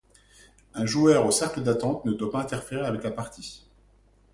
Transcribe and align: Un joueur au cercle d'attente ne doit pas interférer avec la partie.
Un 0.73 0.87
joueur 0.87 1.27
au 1.27 1.29
cercle 1.29 1.61
d'attente 1.61 2.05
ne 2.05 2.13
doit 2.13 2.31
pas 2.31 2.41
interférer 2.41 2.87
avec 2.87 3.03
la 3.03 3.11
partie. 3.11 3.67